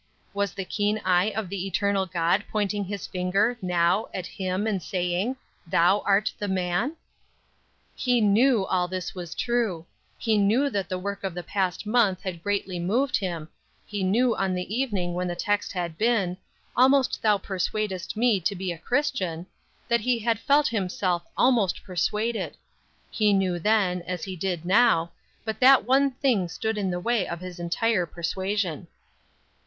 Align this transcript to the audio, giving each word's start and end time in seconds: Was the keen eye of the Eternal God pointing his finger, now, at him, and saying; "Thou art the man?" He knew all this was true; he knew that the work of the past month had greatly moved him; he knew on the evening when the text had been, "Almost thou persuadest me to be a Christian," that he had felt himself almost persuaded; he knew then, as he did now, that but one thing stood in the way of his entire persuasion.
Was 0.33 0.55
the 0.55 0.65
keen 0.65 0.97
eye 1.05 1.29
of 1.35 1.47
the 1.47 1.67
Eternal 1.67 2.07
God 2.07 2.43
pointing 2.51 2.83
his 2.85 3.05
finger, 3.05 3.59
now, 3.61 4.07
at 4.15 4.25
him, 4.25 4.65
and 4.65 4.81
saying; 4.81 5.35
"Thou 5.67 5.99
art 5.99 6.33
the 6.39 6.47
man?" 6.47 6.95
He 7.93 8.19
knew 8.19 8.65
all 8.65 8.87
this 8.87 9.13
was 9.13 9.35
true; 9.35 9.85
he 10.17 10.39
knew 10.39 10.71
that 10.71 10.89
the 10.89 10.97
work 10.97 11.23
of 11.23 11.35
the 11.35 11.43
past 11.43 11.85
month 11.85 12.23
had 12.23 12.41
greatly 12.41 12.79
moved 12.79 13.15
him; 13.17 13.47
he 13.85 14.01
knew 14.03 14.35
on 14.35 14.55
the 14.55 14.75
evening 14.75 15.13
when 15.13 15.27
the 15.27 15.35
text 15.35 15.71
had 15.71 15.99
been, 15.99 16.35
"Almost 16.75 17.21
thou 17.21 17.37
persuadest 17.37 18.17
me 18.17 18.39
to 18.39 18.55
be 18.55 18.71
a 18.71 18.79
Christian," 18.79 19.45
that 19.87 20.01
he 20.01 20.17
had 20.17 20.39
felt 20.39 20.67
himself 20.69 21.21
almost 21.37 21.83
persuaded; 21.83 22.57
he 23.11 23.33
knew 23.33 23.59
then, 23.59 24.01
as 24.07 24.23
he 24.23 24.35
did 24.35 24.65
now, 24.65 25.11
that 25.45 25.59
but 25.59 25.85
one 25.85 26.09
thing 26.09 26.47
stood 26.47 26.75
in 26.79 26.89
the 26.89 26.99
way 26.99 27.27
of 27.27 27.39
his 27.39 27.59
entire 27.59 28.07
persuasion. 28.07 28.87